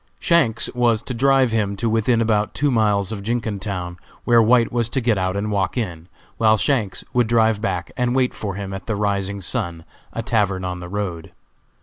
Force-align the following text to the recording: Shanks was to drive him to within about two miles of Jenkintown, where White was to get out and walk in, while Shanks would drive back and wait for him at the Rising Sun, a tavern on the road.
Shanks 0.19 0.67
was 0.73 1.03
to 1.03 1.13
drive 1.13 1.51
him 1.51 1.75
to 1.75 1.87
within 1.87 2.21
about 2.21 2.55
two 2.55 2.71
miles 2.71 3.11
of 3.11 3.21
Jenkintown, 3.21 3.97
where 4.23 4.41
White 4.41 4.71
was 4.71 4.89
to 4.89 4.99
get 4.99 5.15
out 5.19 5.37
and 5.37 5.51
walk 5.51 5.77
in, 5.77 6.07
while 6.37 6.57
Shanks 6.57 7.03
would 7.13 7.27
drive 7.27 7.61
back 7.61 7.91
and 7.95 8.15
wait 8.15 8.33
for 8.33 8.55
him 8.55 8.73
at 8.73 8.87
the 8.87 8.95
Rising 8.95 9.41
Sun, 9.41 9.85
a 10.11 10.23
tavern 10.23 10.65
on 10.65 10.79
the 10.79 10.89
road. 10.89 11.33